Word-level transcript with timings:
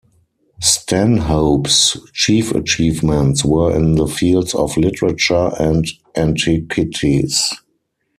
Stanhope's 0.59 1.95
chief 2.11 2.53
achievements 2.55 3.45
were 3.45 3.75
in 3.75 3.93
the 3.93 4.07
fields 4.07 4.55
of 4.55 4.75
literature 4.75 5.51
and 5.59 5.85
antiquities. 6.15 7.53